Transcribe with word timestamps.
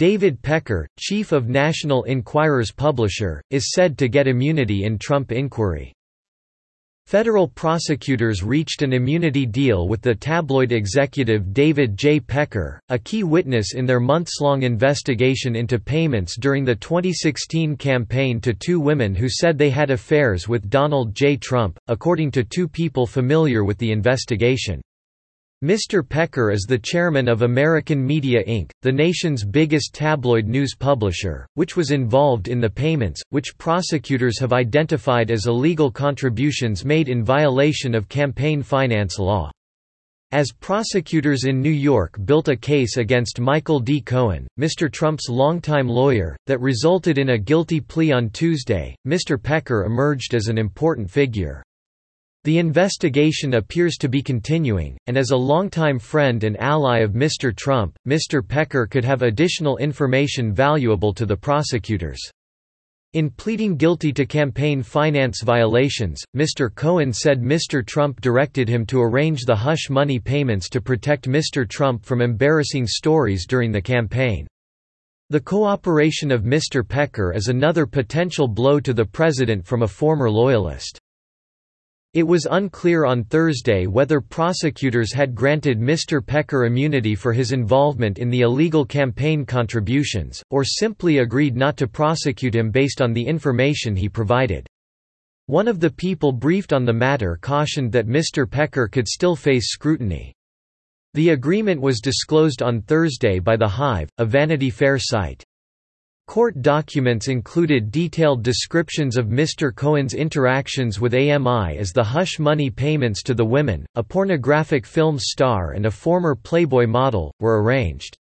David 0.00 0.40
Pecker, 0.40 0.88
chief 0.98 1.30
of 1.30 1.50
National 1.50 2.04
Enquirer's 2.04 2.72
publisher, 2.72 3.42
is 3.50 3.74
said 3.74 3.98
to 3.98 4.08
get 4.08 4.26
immunity 4.26 4.84
in 4.84 4.96
Trump 4.96 5.30
inquiry. 5.30 5.92
Federal 7.04 7.46
prosecutors 7.46 8.42
reached 8.42 8.80
an 8.80 8.94
immunity 8.94 9.44
deal 9.44 9.88
with 9.88 10.00
the 10.00 10.14
tabloid 10.14 10.72
executive 10.72 11.52
David 11.52 11.98
J. 11.98 12.18
Pecker, 12.18 12.80
a 12.88 12.98
key 12.98 13.24
witness 13.24 13.74
in 13.74 13.84
their 13.84 14.00
months-long 14.00 14.62
investigation 14.62 15.54
into 15.54 15.78
payments 15.78 16.38
during 16.38 16.64
the 16.64 16.76
2016 16.76 17.76
campaign 17.76 18.40
to 18.40 18.54
two 18.54 18.80
women 18.80 19.14
who 19.14 19.28
said 19.28 19.58
they 19.58 19.68
had 19.68 19.90
affairs 19.90 20.48
with 20.48 20.70
Donald 20.70 21.14
J. 21.14 21.36
Trump, 21.36 21.78
according 21.88 22.30
to 22.30 22.42
two 22.42 22.66
people 22.66 23.06
familiar 23.06 23.64
with 23.64 23.76
the 23.76 23.92
investigation. 23.92 24.80
Mr. 25.62 26.02
Pecker 26.08 26.50
is 26.50 26.64
the 26.66 26.78
chairman 26.78 27.28
of 27.28 27.42
American 27.42 28.02
Media 28.02 28.42
Inc., 28.44 28.70
the 28.80 28.90
nation's 28.90 29.44
biggest 29.44 29.92
tabloid 29.92 30.46
news 30.46 30.74
publisher, 30.74 31.46
which 31.52 31.76
was 31.76 31.90
involved 31.90 32.48
in 32.48 32.60
the 32.60 32.70
payments, 32.70 33.20
which 33.28 33.58
prosecutors 33.58 34.38
have 34.38 34.54
identified 34.54 35.30
as 35.30 35.48
illegal 35.48 35.90
contributions 35.90 36.82
made 36.86 37.10
in 37.10 37.22
violation 37.22 37.94
of 37.94 38.08
campaign 38.08 38.62
finance 38.62 39.18
law. 39.18 39.50
As 40.32 40.50
prosecutors 40.50 41.44
in 41.44 41.60
New 41.60 41.68
York 41.68 42.16
built 42.24 42.48
a 42.48 42.56
case 42.56 42.96
against 42.96 43.38
Michael 43.38 43.80
D. 43.80 44.00
Cohen, 44.00 44.48
Mr. 44.58 44.90
Trump's 44.90 45.28
longtime 45.28 45.88
lawyer, 45.88 46.38
that 46.46 46.60
resulted 46.62 47.18
in 47.18 47.30
a 47.30 47.38
guilty 47.38 47.80
plea 47.80 48.12
on 48.12 48.30
Tuesday, 48.30 48.96
Mr. 49.06 49.36
Pecker 49.42 49.84
emerged 49.84 50.32
as 50.32 50.48
an 50.48 50.56
important 50.56 51.10
figure. 51.10 51.62
The 52.44 52.56
investigation 52.56 53.52
appears 53.52 53.96
to 53.98 54.08
be 54.08 54.22
continuing, 54.22 54.96
and 55.06 55.18
as 55.18 55.30
a 55.30 55.36
longtime 55.36 55.98
friend 55.98 56.42
and 56.42 56.56
ally 56.58 57.00
of 57.00 57.12
Mr. 57.12 57.54
Trump, 57.54 57.98
Mr. 58.08 58.46
Pecker 58.46 58.86
could 58.86 59.04
have 59.04 59.20
additional 59.20 59.76
information 59.76 60.54
valuable 60.54 61.12
to 61.12 61.26
the 61.26 61.36
prosecutors. 61.36 62.18
In 63.12 63.28
pleading 63.28 63.76
guilty 63.76 64.10
to 64.14 64.24
campaign 64.24 64.82
finance 64.82 65.42
violations, 65.42 66.22
Mr. 66.34 66.74
Cohen 66.74 67.12
said 67.12 67.42
Mr. 67.42 67.84
Trump 67.84 68.22
directed 68.22 68.70
him 68.70 68.86
to 68.86 69.02
arrange 69.02 69.44
the 69.44 69.56
hush 69.56 69.90
money 69.90 70.18
payments 70.18 70.70
to 70.70 70.80
protect 70.80 71.28
Mr. 71.28 71.68
Trump 71.68 72.06
from 72.06 72.22
embarrassing 72.22 72.86
stories 72.86 73.46
during 73.46 73.70
the 73.70 73.82
campaign. 73.82 74.46
The 75.28 75.40
cooperation 75.40 76.30
of 76.30 76.44
Mr. 76.44 76.88
Pecker 76.88 77.34
is 77.34 77.48
another 77.48 77.84
potential 77.84 78.48
blow 78.48 78.80
to 78.80 78.94
the 78.94 79.04
president 79.04 79.66
from 79.66 79.82
a 79.82 79.88
former 79.88 80.30
loyalist. 80.30 80.98
It 82.12 82.24
was 82.24 82.48
unclear 82.50 83.04
on 83.04 83.22
Thursday 83.22 83.86
whether 83.86 84.20
prosecutors 84.20 85.12
had 85.12 85.32
granted 85.32 85.78
Mr. 85.78 86.24
Pecker 86.24 86.64
immunity 86.64 87.14
for 87.14 87.32
his 87.32 87.52
involvement 87.52 88.18
in 88.18 88.30
the 88.30 88.40
illegal 88.40 88.84
campaign 88.84 89.46
contributions, 89.46 90.42
or 90.50 90.64
simply 90.64 91.18
agreed 91.18 91.56
not 91.56 91.76
to 91.76 91.86
prosecute 91.86 92.56
him 92.56 92.72
based 92.72 93.00
on 93.00 93.12
the 93.12 93.24
information 93.24 93.94
he 93.94 94.08
provided. 94.08 94.66
One 95.46 95.68
of 95.68 95.78
the 95.78 95.90
people 95.90 96.32
briefed 96.32 96.72
on 96.72 96.84
the 96.84 96.92
matter 96.92 97.38
cautioned 97.40 97.92
that 97.92 98.08
Mr. 98.08 98.50
Pecker 98.50 98.88
could 98.88 99.06
still 99.06 99.36
face 99.36 99.70
scrutiny. 99.70 100.34
The 101.14 101.28
agreement 101.28 101.80
was 101.80 102.00
disclosed 102.00 102.60
on 102.60 102.82
Thursday 102.82 103.38
by 103.38 103.56
The 103.56 103.68
Hive, 103.68 104.10
a 104.18 104.24
Vanity 104.24 104.70
Fair 104.70 104.98
site. 104.98 105.44
Court 106.30 106.62
documents 106.62 107.26
included 107.26 107.90
detailed 107.90 108.44
descriptions 108.44 109.16
of 109.16 109.26
Mr. 109.26 109.74
Cohen's 109.74 110.14
interactions 110.14 111.00
with 111.00 111.12
AMI 111.12 111.76
as 111.76 111.90
the 111.90 112.04
hush 112.04 112.38
money 112.38 112.70
payments 112.70 113.24
to 113.24 113.34
the 113.34 113.44
women, 113.44 113.84
a 113.96 114.02
pornographic 114.04 114.86
film 114.86 115.18
star 115.18 115.72
and 115.72 115.86
a 115.86 115.90
former 115.90 116.36
Playboy 116.36 116.86
model, 116.86 117.34
were 117.40 117.60
arranged. 117.60 118.16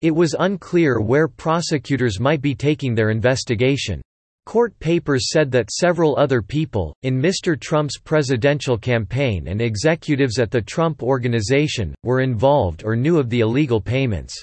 It 0.00 0.12
was 0.12 0.34
unclear 0.38 1.02
where 1.02 1.28
prosecutors 1.28 2.18
might 2.18 2.40
be 2.40 2.54
taking 2.54 2.94
their 2.94 3.10
investigation. 3.10 4.00
Court 4.46 4.72
papers 4.78 5.28
said 5.30 5.50
that 5.50 5.70
several 5.70 6.16
other 6.16 6.40
people, 6.40 6.96
in 7.02 7.20
Mr. 7.20 7.60
Trump's 7.60 7.98
presidential 7.98 8.78
campaign 8.78 9.48
and 9.48 9.60
executives 9.60 10.38
at 10.38 10.50
the 10.50 10.62
Trump 10.62 11.02
Organization, 11.02 11.94
were 12.02 12.22
involved 12.22 12.82
or 12.82 12.96
knew 12.96 13.18
of 13.18 13.28
the 13.28 13.40
illegal 13.40 13.82
payments. 13.82 14.42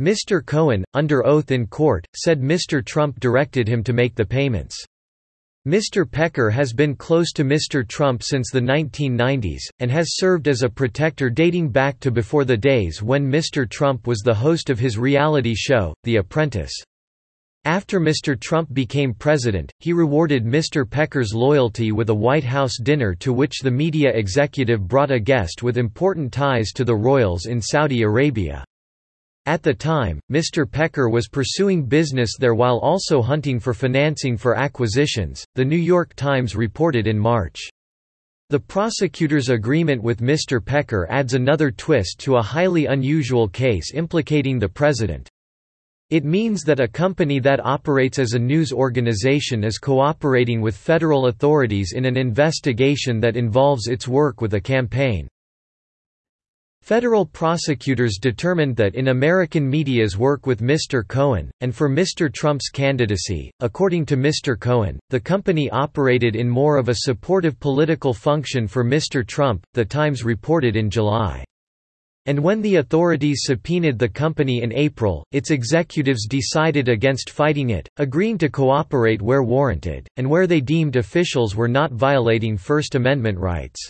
Mr. 0.00 0.44
Cohen, 0.44 0.84
under 0.94 1.26
oath 1.26 1.50
in 1.50 1.66
court, 1.66 2.06
said 2.14 2.40
Mr. 2.40 2.84
Trump 2.84 3.20
directed 3.20 3.68
him 3.68 3.82
to 3.84 3.92
make 3.92 4.14
the 4.14 4.24
payments. 4.24 4.76
Mr. 5.68 6.10
Pecker 6.10 6.50
has 6.50 6.72
been 6.72 6.96
close 6.96 7.30
to 7.32 7.44
Mr. 7.44 7.86
Trump 7.86 8.20
since 8.22 8.50
the 8.50 8.60
1990s, 8.60 9.60
and 9.78 9.92
has 9.92 10.16
served 10.16 10.48
as 10.48 10.62
a 10.62 10.68
protector 10.68 11.30
dating 11.30 11.68
back 11.68 12.00
to 12.00 12.10
before 12.10 12.44
the 12.44 12.56
days 12.56 13.00
when 13.00 13.30
Mr. 13.30 13.70
Trump 13.70 14.08
was 14.08 14.20
the 14.20 14.34
host 14.34 14.70
of 14.70 14.80
his 14.80 14.98
reality 14.98 15.54
show, 15.54 15.94
The 16.02 16.16
Apprentice. 16.16 16.74
After 17.64 18.00
Mr. 18.00 18.38
Trump 18.40 18.74
became 18.74 19.14
president, 19.14 19.70
he 19.78 19.92
rewarded 19.92 20.44
Mr. 20.44 20.88
Pecker's 20.88 21.32
loyalty 21.32 21.92
with 21.92 22.10
a 22.10 22.14
White 22.14 22.42
House 22.42 22.76
dinner 22.82 23.14
to 23.20 23.32
which 23.32 23.60
the 23.60 23.70
media 23.70 24.10
executive 24.12 24.88
brought 24.88 25.12
a 25.12 25.20
guest 25.20 25.62
with 25.62 25.78
important 25.78 26.32
ties 26.32 26.72
to 26.72 26.84
the 26.84 26.96
royals 26.96 27.46
in 27.46 27.62
Saudi 27.62 28.02
Arabia. 28.02 28.64
At 29.46 29.64
the 29.64 29.74
time, 29.74 30.20
Mr. 30.32 30.70
Pecker 30.70 31.08
was 31.08 31.26
pursuing 31.26 31.84
business 31.84 32.36
there 32.38 32.54
while 32.54 32.78
also 32.78 33.20
hunting 33.20 33.58
for 33.58 33.74
financing 33.74 34.36
for 34.36 34.56
acquisitions, 34.56 35.44
The 35.56 35.64
New 35.64 35.74
York 35.74 36.14
Times 36.14 36.54
reported 36.54 37.08
in 37.08 37.18
March. 37.18 37.58
The 38.50 38.60
prosecutor's 38.60 39.48
agreement 39.48 40.00
with 40.00 40.20
Mr. 40.20 40.64
Pecker 40.64 41.08
adds 41.10 41.34
another 41.34 41.72
twist 41.72 42.20
to 42.20 42.36
a 42.36 42.42
highly 42.42 42.86
unusual 42.86 43.48
case 43.48 43.92
implicating 43.92 44.60
the 44.60 44.68
president. 44.68 45.28
It 46.10 46.24
means 46.24 46.62
that 46.62 46.78
a 46.78 46.86
company 46.86 47.40
that 47.40 47.64
operates 47.64 48.20
as 48.20 48.34
a 48.34 48.38
news 48.38 48.72
organization 48.72 49.64
is 49.64 49.78
cooperating 49.78 50.60
with 50.60 50.76
federal 50.76 51.26
authorities 51.26 51.94
in 51.96 52.04
an 52.04 52.16
investigation 52.16 53.18
that 53.20 53.36
involves 53.36 53.88
its 53.88 54.06
work 54.06 54.40
with 54.40 54.54
a 54.54 54.60
campaign. 54.60 55.26
Federal 56.82 57.24
prosecutors 57.24 58.18
determined 58.20 58.74
that 58.74 58.96
in 58.96 59.06
American 59.06 59.70
media's 59.70 60.18
work 60.18 60.46
with 60.46 60.60
Mr. 60.60 61.06
Cohen, 61.06 61.48
and 61.60 61.72
for 61.72 61.88
Mr. 61.88 62.30
Trump's 62.32 62.70
candidacy, 62.70 63.52
according 63.60 64.04
to 64.06 64.16
Mr. 64.16 64.58
Cohen, 64.58 64.98
the 65.08 65.20
company 65.20 65.70
operated 65.70 66.34
in 66.34 66.48
more 66.48 66.78
of 66.78 66.88
a 66.88 66.96
supportive 66.96 67.60
political 67.60 68.12
function 68.12 68.66
for 68.66 68.84
Mr. 68.84 69.24
Trump, 69.24 69.64
The 69.74 69.84
Times 69.84 70.24
reported 70.24 70.74
in 70.74 70.90
July. 70.90 71.44
And 72.26 72.42
when 72.42 72.60
the 72.60 72.76
authorities 72.76 73.42
subpoenaed 73.44 73.96
the 73.96 74.08
company 74.08 74.62
in 74.62 74.72
April, 74.72 75.24
its 75.30 75.52
executives 75.52 76.26
decided 76.26 76.88
against 76.88 77.30
fighting 77.30 77.70
it, 77.70 77.88
agreeing 77.98 78.38
to 78.38 78.48
cooperate 78.48 79.22
where 79.22 79.44
warranted, 79.44 80.08
and 80.16 80.28
where 80.28 80.48
they 80.48 80.60
deemed 80.60 80.96
officials 80.96 81.54
were 81.54 81.68
not 81.68 81.92
violating 81.92 82.56
First 82.56 82.96
Amendment 82.96 83.38
rights. 83.38 83.88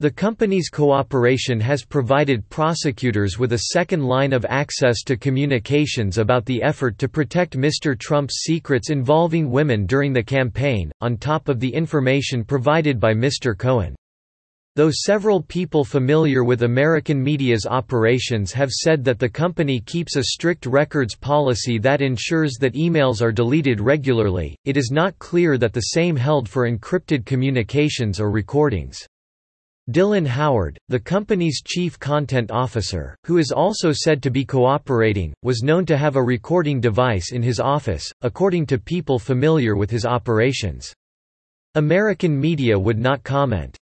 The 0.00 0.10
company's 0.10 0.70
cooperation 0.70 1.60
has 1.60 1.84
provided 1.84 2.48
prosecutors 2.48 3.38
with 3.38 3.52
a 3.52 3.64
second 3.74 4.02
line 4.02 4.32
of 4.32 4.46
access 4.48 5.02
to 5.02 5.14
communications 5.14 6.16
about 6.16 6.46
the 6.46 6.62
effort 6.62 6.96
to 7.00 7.06
protect 7.06 7.54
Mr. 7.54 7.98
Trump's 7.98 8.36
secrets 8.36 8.88
involving 8.88 9.50
women 9.50 9.84
during 9.84 10.14
the 10.14 10.22
campaign, 10.22 10.90
on 11.02 11.18
top 11.18 11.50
of 11.50 11.60
the 11.60 11.68
information 11.68 12.44
provided 12.44 12.98
by 12.98 13.12
Mr. 13.12 13.54
Cohen. 13.54 13.94
Though 14.74 14.90
several 14.90 15.42
people 15.42 15.84
familiar 15.84 16.44
with 16.44 16.62
American 16.62 17.22
media's 17.22 17.66
operations 17.66 18.52
have 18.52 18.70
said 18.70 19.04
that 19.04 19.18
the 19.18 19.28
company 19.28 19.80
keeps 19.80 20.16
a 20.16 20.24
strict 20.24 20.64
records 20.64 21.14
policy 21.14 21.76
that 21.76 22.00
ensures 22.00 22.54
that 22.54 22.72
emails 22.72 23.20
are 23.20 23.32
deleted 23.32 23.82
regularly, 23.82 24.56
it 24.64 24.78
is 24.78 24.90
not 24.90 25.18
clear 25.18 25.58
that 25.58 25.74
the 25.74 25.92
same 25.92 26.16
held 26.16 26.48
for 26.48 26.66
encrypted 26.66 27.26
communications 27.26 28.18
or 28.18 28.30
recordings. 28.30 29.06
Dylan 29.90 30.24
Howard, 30.24 30.78
the 30.88 31.00
company's 31.00 31.62
chief 31.66 31.98
content 31.98 32.52
officer, 32.52 33.16
who 33.26 33.38
is 33.38 33.50
also 33.50 33.90
said 33.92 34.22
to 34.22 34.30
be 34.30 34.44
cooperating, 34.44 35.34
was 35.42 35.64
known 35.64 35.84
to 35.86 35.96
have 35.96 36.14
a 36.14 36.22
recording 36.22 36.80
device 36.80 37.32
in 37.32 37.42
his 37.42 37.58
office, 37.58 38.08
according 38.22 38.66
to 38.66 38.78
people 38.78 39.18
familiar 39.18 39.74
with 39.74 39.90
his 39.90 40.06
operations. 40.06 40.94
American 41.74 42.38
media 42.38 42.78
would 42.78 43.00
not 43.00 43.24
comment. 43.24 43.76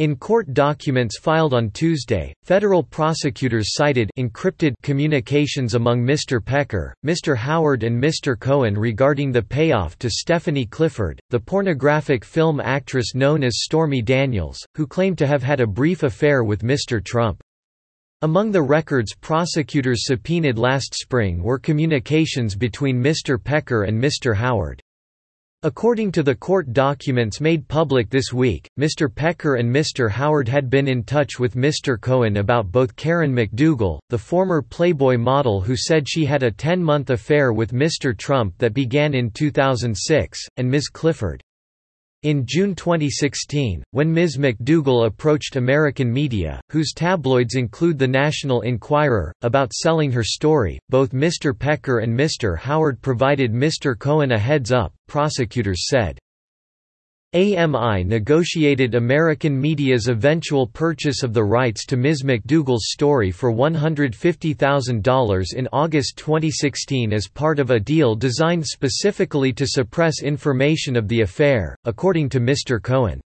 In 0.00 0.16
court 0.16 0.54
documents 0.54 1.18
filed 1.18 1.52
on 1.52 1.68
Tuesday, 1.68 2.32
federal 2.42 2.82
prosecutors 2.82 3.74
cited 3.74 4.10
encrypted 4.18 4.72
communications 4.82 5.74
among 5.74 6.02
Mr. 6.02 6.42
Pecker, 6.42 6.94
Mr. 7.04 7.36
Howard 7.36 7.82
and 7.82 8.02
Mr. 8.02 8.34
Cohen 8.40 8.78
regarding 8.78 9.30
the 9.30 9.42
payoff 9.42 9.98
to 9.98 10.08
Stephanie 10.08 10.64
Clifford, 10.64 11.20
the 11.28 11.38
pornographic 11.38 12.24
film 12.24 12.60
actress 12.60 13.14
known 13.14 13.44
as 13.44 13.60
Stormy 13.60 14.00
Daniels, 14.00 14.58
who 14.74 14.86
claimed 14.86 15.18
to 15.18 15.26
have 15.26 15.42
had 15.42 15.60
a 15.60 15.66
brief 15.66 16.02
affair 16.02 16.44
with 16.44 16.62
Mr. 16.62 17.04
Trump. 17.04 17.42
Among 18.22 18.52
the 18.52 18.62
records 18.62 19.14
prosecutors 19.14 20.06
subpoenaed 20.06 20.56
last 20.56 20.94
spring 20.94 21.42
were 21.42 21.58
communications 21.58 22.56
between 22.56 23.02
Mr. 23.04 23.36
Pecker 23.36 23.82
and 23.82 24.02
Mr. 24.02 24.34
Howard. 24.34 24.80
According 25.62 26.12
to 26.12 26.22
the 26.22 26.34
court 26.34 26.72
documents 26.72 27.38
made 27.38 27.68
public 27.68 28.08
this 28.08 28.32
week, 28.32 28.66
Mr. 28.78 29.14
Pecker 29.14 29.56
and 29.56 29.70
Mr. 29.70 30.10
Howard 30.10 30.48
had 30.48 30.70
been 30.70 30.88
in 30.88 31.02
touch 31.02 31.38
with 31.38 31.54
Mr. 31.54 32.00
Cohen 32.00 32.38
about 32.38 32.72
both 32.72 32.96
Karen 32.96 33.30
McDougal, 33.30 33.98
the 34.08 34.16
former 34.16 34.62
Playboy 34.62 35.18
model 35.18 35.60
who 35.60 35.76
said 35.76 36.08
she 36.08 36.24
had 36.24 36.42
a 36.42 36.50
10-month 36.50 37.10
affair 37.10 37.52
with 37.52 37.74
Mr. 37.74 38.16
Trump 38.16 38.54
that 38.56 38.72
began 38.72 39.12
in 39.12 39.30
2006, 39.30 40.40
and 40.56 40.70
Ms. 40.70 40.88
Clifford. 40.88 41.42
In 42.22 42.44
June 42.44 42.74
2016, 42.74 43.82
when 43.92 44.12
Ms. 44.12 44.36
McDougal 44.36 45.06
approached 45.06 45.56
American 45.56 46.12
media, 46.12 46.60
whose 46.68 46.92
tabloids 46.92 47.54
include 47.54 47.98
the 47.98 48.06
National 48.06 48.60
Enquirer, 48.60 49.32
about 49.40 49.72
selling 49.72 50.12
her 50.12 50.22
story, 50.22 50.78
both 50.90 51.12
Mr. 51.12 51.58
Pecker 51.58 52.00
and 52.00 52.12
Mr. 52.12 52.58
Howard 52.58 53.00
provided 53.00 53.54
Mr. 53.54 53.98
Cohen 53.98 54.32
a 54.32 54.38
heads-up, 54.38 54.92
prosecutors 55.08 55.86
said. 55.88 56.18
AMI 57.32 58.02
negotiated 58.02 58.96
American 58.96 59.56
media's 59.56 60.08
eventual 60.08 60.66
purchase 60.66 61.22
of 61.22 61.32
the 61.32 61.44
rights 61.44 61.86
to 61.86 61.96
Ms. 61.96 62.24
McDougal's 62.24 62.90
story 62.90 63.30
for 63.30 63.52
$150,000 63.52 65.54
in 65.54 65.68
August 65.72 66.16
2016 66.16 67.12
as 67.12 67.28
part 67.28 67.60
of 67.60 67.70
a 67.70 67.78
deal 67.78 68.16
designed 68.16 68.66
specifically 68.66 69.52
to 69.52 69.64
suppress 69.64 70.24
information 70.24 70.96
of 70.96 71.06
the 71.06 71.20
affair, 71.20 71.76
according 71.84 72.28
to 72.30 72.40
Mr. 72.40 72.82
Cohen. 72.82 73.20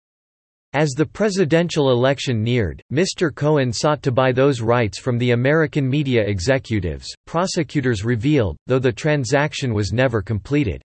As 0.73 0.93
the 0.93 1.05
presidential 1.05 1.91
election 1.91 2.41
neared, 2.41 2.81
Mr. 2.91 3.31
Cohen 3.31 3.71
sought 3.71 4.01
to 4.01 4.11
buy 4.11 4.31
those 4.31 4.61
rights 4.61 4.97
from 4.97 5.19
the 5.19 5.29
American 5.29 5.87
media 5.87 6.23
executives, 6.23 7.07
prosecutors 7.27 8.03
revealed, 8.03 8.57
though 8.65 8.79
the 8.79 8.91
transaction 8.91 9.75
was 9.75 9.93
never 9.93 10.23
completed. 10.23 10.81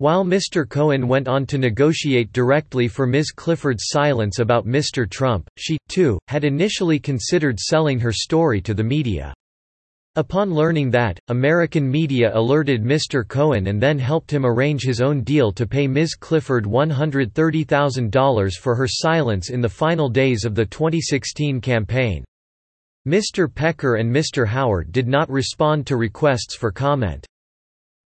While 0.00 0.24
Mr. 0.24 0.66
Cohen 0.66 1.06
went 1.08 1.28
on 1.28 1.44
to 1.44 1.58
negotiate 1.58 2.32
directly 2.32 2.88
for 2.88 3.06
Ms. 3.06 3.32
Clifford's 3.32 3.88
silence 3.88 4.38
about 4.38 4.66
Mr. 4.66 5.06
Trump, 5.06 5.46
she, 5.58 5.76
too, 5.88 6.18
had 6.28 6.42
initially 6.42 6.98
considered 6.98 7.60
selling 7.60 8.00
her 8.00 8.10
story 8.10 8.62
to 8.62 8.72
the 8.72 8.82
media. 8.82 9.34
Upon 10.16 10.54
learning 10.54 10.90
that, 10.92 11.20
American 11.28 11.86
media 11.90 12.30
alerted 12.34 12.82
Mr. 12.82 13.28
Cohen 13.28 13.66
and 13.66 13.78
then 13.78 13.98
helped 13.98 14.32
him 14.32 14.46
arrange 14.46 14.84
his 14.84 15.02
own 15.02 15.22
deal 15.22 15.52
to 15.52 15.66
pay 15.66 15.86
Ms. 15.86 16.14
Clifford 16.14 16.64
$130,000 16.64 18.54
for 18.54 18.74
her 18.74 18.88
silence 18.88 19.50
in 19.50 19.60
the 19.60 19.68
final 19.68 20.08
days 20.08 20.46
of 20.46 20.54
the 20.54 20.64
2016 20.64 21.60
campaign. 21.60 22.24
Mr. 23.06 23.54
Pecker 23.54 23.96
and 23.96 24.10
Mr. 24.10 24.46
Howard 24.46 24.92
did 24.92 25.08
not 25.08 25.28
respond 25.28 25.86
to 25.88 25.98
requests 25.98 26.56
for 26.56 26.72
comment. 26.72 27.26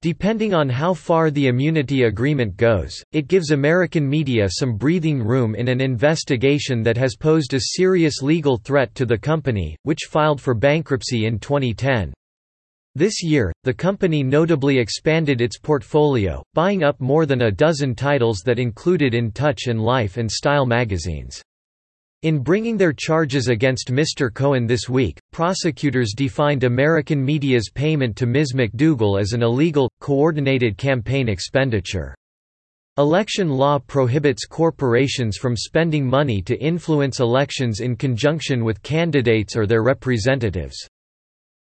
Depending 0.04 0.54
on 0.54 0.70
how 0.70 0.94
far 0.94 1.32
the 1.32 1.48
immunity 1.48 2.04
agreement 2.04 2.56
goes, 2.56 3.02
it 3.14 3.28
gives 3.28 3.50
American 3.50 4.08
media 4.08 4.48
some 4.48 4.78
breathing 4.78 5.24
room 5.24 5.56
in 5.56 5.68
an 5.68 5.82
investigation 5.82 6.84
that 6.84 6.98
has 6.98 7.16
posed 7.16 7.56
a 7.56 7.60
serious 7.76 8.22
legal 8.22 8.58
threat 8.58 8.94
to 8.94 9.08
the 9.08 9.18
company, 9.18 9.76
which 9.84 10.08
filed 10.08 10.40
for 10.40 10.54
bankruptcy 10.54 11.26
in 11.26 11.40
2010. 11.40 12.14
This 12.94 13.24
year, 13.24 13.52
the 13.64 13.74
company 13.74 14.22
notably 14.22 14.78
expanded 14.78 15.42
its 15.42 15.58
portfolio, 15.58 16.44
buying 16.54 16.84
up 16.84 17.00
more 17.00 17.26
than 17.26 17.42
a 17.42 17.52
dozen 17.52 17.96
titles 17.96 18.42
that 18.46 18.60
included 18.60 19.16
In 19.16 19.32
Touch 19.32 19.66
and 19.66 19.82
Life 19.82 20.18
and 20.18 20.32
Style 20.32 20.68
magazines. 20.68 21.42
In 22.28 22.40
bringing 22.40 22.76
their 22.76 22.92
charges 22.92 23.48
against 23.48 23.90
Mr. 23.90 24.34
Cohen 24.34 24.68
this 24.68 24.90
week, 24.90 25.18
prosecutors 25.32 26.12
defined 26.14 26.66
American 26.66 27.24
media's 27.24 27.70
payment 27.74 28.18
to 28.18 28.26
Ms. 28.26 28.52
McDougal 28.54 29.18
as 29.18 29.32
an 29.32 29.44
illegal, 29.44 29.90
coordinated 30.02 30.78
campaign 30.78 31.30
expenditure. 31.30 32.14
Election 32.98 33.48
law 33.48 33.80
prohibits 33.80 34.46
corporations 34.46 35.38
from 35.38 35.56
spending 35.56 36.06
money 36.06 36.42
to 36.42 36.60
influence 36.62 37.22
elections 37.22 37.80
in 37.80 37.96
conjunction 37.96 38.66
with 38.66 38.84
candidates 38.84 39.56
or 39.56 39.66
their 39.66 39.82
representatives. 39.82 40.86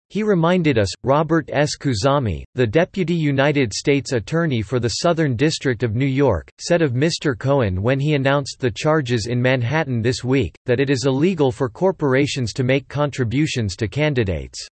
He 0.10 0.24
reminded 0.24 0.78
us, 0.78 0.88
Robert 1.04 1.50
S. 1.52 1.78
Khuzami, 1.78 2.44
the 2.56 2.66
Deputy 2.66 3.14
United 3.14 3.74
States 3.74 4.14
Attorney 4.14 4.62
for 4.62 4.80
the 4.80 4.90
Southern 5.02 5.36
District 5.36 5.84
of 5.84 5.96
New 5.96 6.06
York, 6.06 6.50
said 6.60 6.82
of 6.82 6.94
Mr. 6.94 7.38
Cohen 7.38 7.82
when 7.82 8.00
he 8.00 8.14
announced 8.14 8.60
the 8.60 8.72
charges 8.72 9.28
in 9.28 9.42
Manhattan 9.42 10.02
this 10.02 10.24
week, 10.24 10.56
that 10.66 10.80
it 10.80 10.90
is 10.90 11.06
illegal 11.06 11.52
for 11.52 11.68
corporations 11.68 12.54
to 12.54 12.64
make 12.64 12.88
contributions 12.88 13.76
to 13.76 13.90
candidates. 13.90 14.68